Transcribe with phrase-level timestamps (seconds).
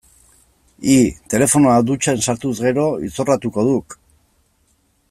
[0.87, 0.95] Hi,
[1.33, 3.97] telefonoa dutxan sartuz gero, izorratuko duk.